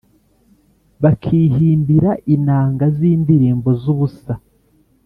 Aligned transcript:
bakihimbira 1.01 2.11
inanga 2.35 2.85
z’indirimbo 2.97 3.69
z’ubusa, 3.81 4.33